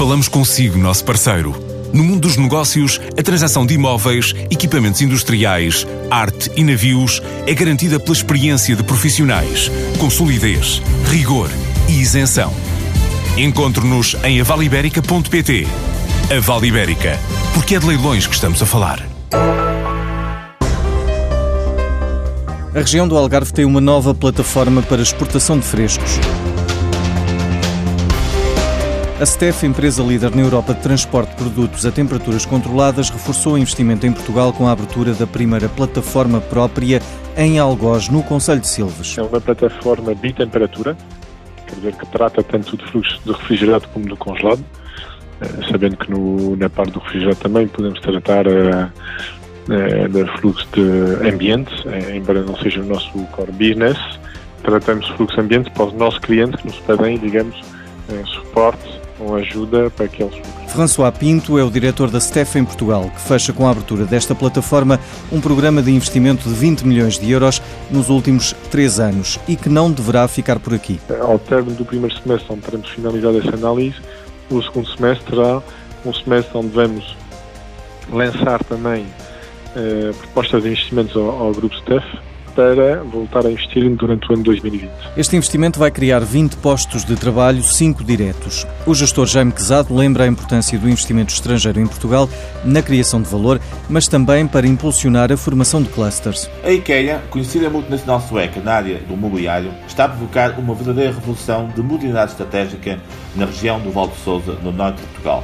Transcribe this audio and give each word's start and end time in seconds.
Falamos 0.00 0.28
consigo, 0.28 0.78
nosso 0.78 1.04
parceiro. 1.04 1.54
No 1.92 2.02
mundo 2.02 2.20
dos 2.20 2.38
negócios, 2.38 2.98
a 3.18 3.22
transação 3.22 3.66
de 3.66 3.74
imóveis, 3.74 4.34
equipamentos 4.50 5.02
industriais, 5.02 5.86
arte 6.10 6.50
e 6.56 6.64
navios 6.64 7.20
é 7.46 7.52
garantida 7.52 8.00
pela 8.00 8.16
experiência 8.16 8.74
de 8.74 8.82
profissionais, 8.82 9.70
com 9.98 10.08
solidez, 10.08 10.80
rigor 11.10 11.50
e 11.86 12.00
isenção. 12.00 12.50
Encontre-nos 13.36 14.16
em 14.24 14.40
avaliberica.pt. 14.40 15.66
A 16.34 16.40
Vale 16.40 16.68
Ibérica, 16.68 17.20
porque 17.52 17.74
é 17.74 17.78
de 17.78 17.86
leilões 17.86 18.26
que 18.26 18.34
estamos 18.34 18.62
a 18.62 18.64
falar. 18.64 19.06
A 22.74 22.78
região 22.78 23.06
do 23.06 23.18
Algarve 23.18 23.52
tem 23.52 23.66
uma 23.66 23.82
nova 23.82 24.14
plataforma 24.14 24.80
para 24.80 25.02
exportação 25.02 25.58
de 25.58 25.66
frescos. 25.66 26.18
A 29.20 29.26
STEF, 29.26 29.66
empresa 29.66 30.02
líder 30.02 30.34
na 30.34 30.40
Europa 30.40 30.72
de 30.72 30.80
transporte 30.80 31.32
de 31.32 31.36
produtos 31.36 31.84
a 31.84 31.92
temperaturas 31.92 32.46
controladas, 32.46 33.10
reforçou 33.10 33.52
o 33.52 33.58
investimento 33.58 34.06
em 34.06 34.12
Portugal 34.12 34.50
com 34.50 34.66
a 34.66 34.72
abertura 34.72 35.12
da 35.12 35.26
primeira 35.26 35.68
plataforma 35.68 36.40
própria 36.40 37.02
em 37.36 37.58
Algoz, 37.58 38.08
no 38.08 38.22
Conselho 38.22 38.62
de 38.62 38.68
Silves. 38.68 39.18
É 39.18 39.22
uma 39.22 39.38
plataforma 39.38 40.14
bitemperatura, 40.14 40.96
quer 41.66 41.74
dizer 41.74 41.96
que 41.96 42.06
trata 42.06 42.42
tanto 42.42 42.78
de 42.78 42.84
fluxo 42.86 43.20
de 43.22 43.32
refrigerado 43.32 43.86
como 43.88 44.06
do 44.06 44.16
congelado, 44.16 44.64
eh, 45.42 45.68
sabendo 45.70 45.98
que 45.98 46.10
no, 46.10 46.56
na 46.56 46.70
parte 46.70 46.92
do 46.92 47.00
refrigerado 47.00 47.40
também 47.40 47.68
podemos 47.68 48.00
tratar 48.00 48.46
uh, 48.46 48.90
uh, 49.68 50.08
de 50.08 50.40
fluxo 50.40 50.66
de 50.72 51.28
ambiente, 51.28 51.70
embora 52.14 52.40
não 52.40 52.56
seja 52.56 52.80
o 52.80 52.86
nosso 52.86 53.12
core 53.32 53.52
business, 53.52 53.98
tratamos 54.62 55.04
de 55.04 55.12
fluxo 55.12 55.38
ambiente 55.38 55.70
para 55.72 55.84
os 55.84 55.92
nossos 55.92 56.20
clientes 56.20 56.58
que 56.62 56.68
nos 56.68 56.78
pedem, 56.78 57.18
digamos, 57.18 57.60
suporte 58.24 58.99
com 59.20 59.34
ajuda 59.34 59.90
para 59.90 60.06
aqueles 60.06 60.34
François 60.68 61.12
Pinto 61.12 61.58
é 61.58 61.64
o 61.64 61.70
diretor 61.70 62.10
da 62.10 62.20
STEF 62.20 62.56
em 62.56 62.64
Portugal, 62.64 63.10
que 63.10 63.20
fecha 63.20 63.52
com 63.52 63.66
a 63.66 63.70
abertura 63.70 64.06
desta 64.06 64.34
plataforma 64.34 64.98
um 65.30 65.40
programa 65.40 65.82
de 65.82 65.90
investimento 65.90 66.48
de 66.48 66.54
20 66.54 66.86
milhões 66.86 67.18
de 67.18 67.30
euros 67.30 67.60
nos 67.90 68.08
últimos 68.08 68.54
três 68.70 68.98
anos 68.98 69.38
e 69.46 69.56
que 69.56 69.68
não 69.68 69.90
deverá 69.90 70.26
ficar 70.26 70.58
por 70.58 70.72
aqui. 70.72 71.00
Ao 71.20 71.38
término 71.38 71.76
do 71.76 71.84
primeiro 71.84 72.16
semestre, 72.22 72.52
onde 72.52 72.62
teremos 72.62 72.88
finalizado 72.88 73.38
essa 73.38 73.54
análise, 73.54 73.96
o 74.48 74.62
segundo 74.62 74.88
semestre 74.96 75.34
será 75.34 75.60
um 76.06 76.14
semestre 76.14 76.56
onde 76.56 76.68
vamos 76.68 77.16
lançar 78.12 78.62
também 78.64 79.04
eh, 79.76 80.12
propostas 80.18 80.62
de 80.62 80.70
investimentos 80.70 81.16
ao, 81.16 81.28
ao 81.30 81.52
Grupo 81.52 81.74
STEF 81.76 82.04
para 82.60 83.02
voltar 83.04 83.46
a 83.46 83.50
investir 83.50 83.88
durante 83.96 84.30
o 84.30 84.34
ano 84.34 84.42
2020. 84.42 84.90
Este 85.16 85.34
investimento 85.34 85.78
vai 85.78 85.90
criar 85.90 86.20
20 86.20 86.58
postos 86.58 87.06
de 87.06 87.16
trabalho, 87.16 87.62
5 87.62 88.04
diretos. 88.04 88.66
O 88.86 88.94
gestor 88.94 89.26
Jaime 89.26 89.50
Quezado 89.50 89.94
lembra 89.94 90.24
a 90.24 90.26
importância 90.26 90.78
do 90.78 90.86
investimento 90.86 91.32
estrangeiro 91.32 91.80
em 91.80 91.86
Portugal 91.86 92.28
na 92.62 92.82
criação 92.82 93.22
de 93.22 93.30
valor, 93.30 93.58
mas 93.88 94.06
também 94.06 94.46
para 94.46 94.66
impulsionar 94.66 95.32
a 95.32 95.38
formação 95.38 95.82
de 95.82 95.88
clusters. 95.88 96.50
A 96.62 96.70
IKEA, 96.70 97.22
conhecida 97.30 97.70
multinacional 97.70 98.20
sueca 98.20 98.60
na 98.60 98.74
área 98.74 98.98
do 98.98 99.16
mobiliário, 99.16 99.72
está 99.88 100.04
a 100.04 100.08
provocar 100.10 100.58
uma 100.58 100.74
verdadeira 100.74 101.12
revolução 101.12 101.68
de 101.74 101.80
modernidade 101.80 102.32
estratégica 102.32 103.00
na 103.36 103.46
região 103.46 103.80
do 103.80 103.90
Val 103.90 104.08
de 104.08 104.18
Sousa, 104.18 104.52
no 104.62 104.70
norte 104.70 105.00
de 105.00 105.06
Portugal. 105.06 105.42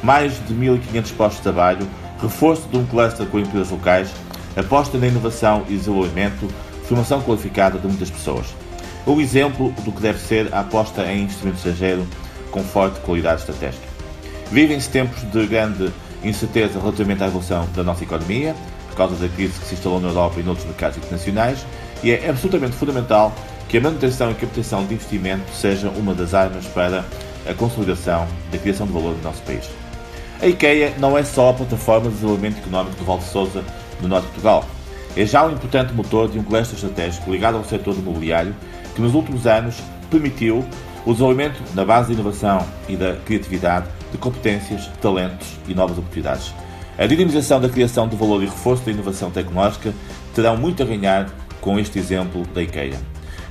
Mais 0.00 0.34
de 0.46 0.54
1.500 0.54 1.12
postos 1.16 1.36
de 1.38 1.42
trabalho, 1.42 1.88
reforço 2.20 2.68
de 2.68 2.76
um 2.76 2.86
cluster 2.86 3.26
com 3.26 3.40
empresas 3.40 3.70
locais 3.70 4.12
aposta 4.56 4.98
na 4.98 5.06
inovação 5.06 5.64
e 5.68 5.76
desenvolvimento, 5.76 6.48
formação 6.84 7.22
qualificada 7.22 7.78
de 7.78 7.86
muitas 7.86 8.10
pessoas. 8.10 8.46
O 9.06 9.20
exemplo 9.20 9.72
do 9.84 9.92
que 9.92 10.00
deve 10.00 10.18
ser 10.18 10.52
a 10.52 10.60
aposta 10.60 11.04
em 11.06 11.22
investimento 11.22 11.56
estrangeiro 11.56 12.06
com 12.50 12.62
forte 12.62 13.00
qualidade 13.00 13.40
estratégica. 13.40 13.86
Vivem-se 14.50 14.90
tempos 14.90 15.22
de 15.22 15.46
grande 15.46 15.90
incerteza 16.22 16.78
relativamente 16.78 17.22
à 17.22 17.26
evolução 17.26 17.66
da 17.74 17.82
nossa 17.82 18.04
economia, 18.04 18.54
por 18.90 18.96
causa 18.96 19.16
da 19.16 19.28
crise 19.34 19.58
que 19.58 19.66
se 19.66 19.74
instalou 19.74 20.00
na 20.00 20.08
Europa 20.08 20.38
e 20.38 20.42
noutros 20.42 20.66
mercados 20.66 20.98
internacionais, 20.98 21.66
e 22.02 22.12
é 22.12 22.28
absolutamente 22.28 22.76
fundamental 22.76 23.32
que 23.68 23.78
a 23.78 23.80
manutenção 23.80 24.30
e 24.30 24.34
captação 24.34 24.84
de 24.84 24.94
investimento 24.94 25.50
seja 25.52 25.88
uma 25.88 26.14
das 26.14 26.34
armas 26.34 26.66
para 26.66 27.04
a 27.48 27.54
consolidação 27.54 28.28
da 28.52 28.58
criação 28.58 28.86
de 28.86 28.92
valor 28.92 29.16
no 29.16 29.22
nosso 29.22 29.40
país. 29.42 29.68
A 30.40 30.46
IKEA 30.46 30.94
não 30.98 31.16
é 31.16 31.24
só 31.24 31.50
a 31.50 31.54
plataforma 31.54 32.08
de 32.08 32.14
desenvolvimento 32.14 32.58
económico 32.58 32.96
do 32.96 33.04
Val 33.04 33.18
de 33.18 33.24
Sousa 33.24 33.64
no 34.02 34.08
norte 34.08 34.24
de 34.24 34.32
Portugal. 34.32 34.64
É 35.16 35.24
já 35.24 35.46
um 35.46 35.52
importante 35.52 35.92
motor 35.92 36.28
de 36.28 36.38
um 36.38 36.42
cluster 36.42 36.74
estratégico 36.74 37.30
ligado 37.30 37.56
ao 37.56 37.64
setor 37.64 37.94
imobiliário 37.94 38.54
que 38.94 39.00
nos 39.00 39.14
últimos 39.14 39.46
anos 39.46 39.76
permitiu 40.10 40.64
o 41.04 41.12
desenvolvimento 41.12 41.60
na 41.74 41.84
base 41.84 42.08
de 42.08 42.20
inovação 42.20 42.66
e 42.88 42.96
da 42.96 43.16
criatividade 43.16 43.86
de 44.10 44.18
competências, 44.18 44.88
talentos 45.00 45.56
e 45.66 45.74
novas 45.74 45.98
oportunidades. 45.98 46.54
A 46.98 47.06
dinamização 47.06 47.60
da 47.60 47.68
criação 47.68 48.06
de 48.06 48.16
valor 48.16 48.42
e 48.42 48.46
reforço 48.46 48.84
da 48.84 48.92
inovação 48.92 49.30
tecnológica 49.30 49.94
terão 50.34 50.56
muito 50.56 50.82
a 50.82 50.86
ganhar 50.86 51.30
com 51.60 51.78
este 51.78 51.98
exemplo 51.98 52.46
da 52.54 52.62
IKEA. 52.62 52.98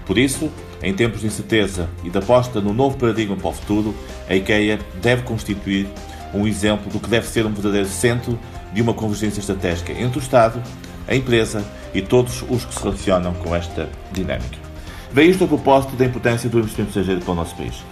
Por 0.05 0.17
isso, 0.17 0.51
em 0.83 0.93
tempos 0.93 1.21
de 1.21 1.27
incerteza 1.27 1.89
e 2.03 2.09
de 2.09 2.17
aposta 2.17 2.61
no 2.61 2.73
novo 2.73 2.97
paradigma 2.97 3.35
para 3.35 3.49
o 3.49 3.53
futuro, 3.53 3.95
a 4.29 4.35
IKEA 4.35 4.79
deve 5.01 5.23
constituir 5.23 5.87
um 6.33 6.47
exemplo 6.47 6.91
do 6.91 6.99
que 6.99 7.09
deve 7.09 7.27
ser 7.27 7.45
um 7.45 7.51
verdadeiro 7.51 7.87
centro 7.87 8.37
de 8.73 8.81
uma 8.81 8.93
convergência 8.93 9.39
estratégica 9.39 9.91
entre 9.93 10.19
o 10.19 10.21
Estado, 10.21 10.61
a 11.07 11.15
empresa 11.15 11.63
e 11.93 12.01
todos 12.01 12.43
os 12.49 12.65
que 12.65 12.73
se 12.73 12.83
relacionam 12.83 13.33
com 13.33 13.55
esta 13.55 13.89
dinâmica. 14.11 14.57
Veio 15.11 15.31
isto 15.31 15.43
a 15.43 15.47
propósito 15.47 15.95
da 15.95 16.05
importância 16.05 16.49
do 16.49 16.59
investimento 16.59 16.89
estrangeiro 16.89 17.21
para 17.21 17.31
o 17.31 17.35
nosso 17.35 17.55
país. 17.55 17.83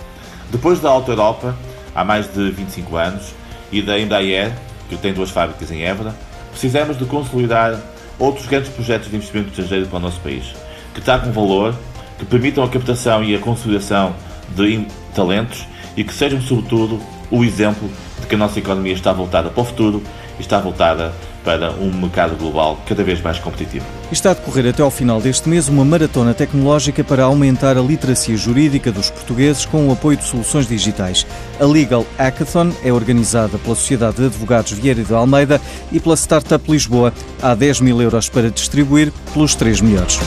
Depois 0.49 0.79
da 0.79 0.89
Alta 0.89 1.11
Europa, 1.11 1.55
há 1.93 2.03
mais 2.03 2.33
de 2.33 2.49
25 2.51 2.95
anos, 2.95 3.33
e 3.71 3.81
da 3.81 3.99
Embraer, 3.99 4.53
que 4.87 4.97
tem 4.97 5.13
duas 5.13 5.29
fábricas 5.29 5.69
em 5.69 5.83
Évora, 5.83 6.15
precisamos 6.51 6.97
de 6.97 7.05
consolidar 7.05 7.79
outros 8.17 8.47
grandes 8.47 8.69
projetos 8.69 9.09
de 9.09 9.15
investimento 9.15 9.49
estrangeiro 9.49 9.87
para 9.87 9.97
o 9.97 10.01
nosso 10.01 10.19
país, 10.21 10.53
que 10.93 11.01
tragam 11.01 11.31
valor, 11.31 11.75
que 12.17 12.25
permitam 12.25 12.63
a 12.63 12.69
captação 12.69 13.23
e 13.23 13.35
a 13.35 13.39
consolidação 13.39 14.15
de 14.55 14.85
talentos 15.13 15.65
e 15.95 16.03
que 16.03 16.13
sejam, 16.13 16.41
sobretudo, 16.41 16.99
o 17.29 17.43
exemplo 17.43 17.89
de 18.19 18.27
que 18.27 18.35
a 18.35 18.37
nossa 18.37 18.59
economia 18.59 18.93
está 18.93 19.13
voltada 19.13 19.49
para 19.49 19.61
o 19.61 19.65
futuro 19.65 20.03
está 20.39 20.59
voltada 20.59 21.13
para 21.43 21.71
um 21.71 21.91
mercado 21.91 22.35
global 22.35 22.79
cada 22.85 23.03
vez 23.03 23.21
mais 23.21 23.39
competitivo. 23.39 23.85
Está 24.11 24.31
a 24.31 24.33
decorrer 24.33 24.67
até 24.67 24.81
ao 24.81 24.91
final 24.91 25.21
deste 25.21 25.47
mês 25.47 25.67
uma 25.67 25.85
maratona 25.85 26.33
tecnológica 26.33 27.03
para 27.03 27.23
aumentar 27.23 27.77
a 27.77 27.81
literacia 27.81 28.35
jurídica 28.35 28.91
dos 28.91 29.09
portugueses 29.09 29.65
com 29.65 29.87
o 29.87 29.91
apoio 29.91 30.17
de 30.17 30.23
soluções 30.23 30.67
digitais. 30.67 31.25
A 31.59 31.65
Legal 31.65 32.05
Hackathon 32.17 32.71
é 32.83 32.91
organizada 32.91 33.57
pela 33.57 33.75
Sociedade 33.75 34.17
de 34.17 34.25
Advogados 34.25 34.71
Vieira 34.71 35.03
de 35.03 35.13
Almeida 35.13 35.61
e 35.91 35.99
pela 35.99 36.15
Startup 36.15 36.71
Lisboa. 36.71 37.13
Há 37.41 37.55
10 37.55 37.81
mil 37.81 38.01
euros 38.01 38.29
para 38.29 38.51
distribuir 38.51 39.11
pelos 39.33 39.55
três 39.55 39.81
melhores. 39.81 40.19